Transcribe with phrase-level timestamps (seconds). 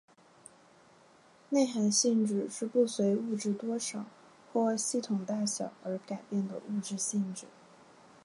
[1.49, 4.03] 内含性质是不随物质多少
[4.51, 7.45] 或系统大小而改变的物理性质。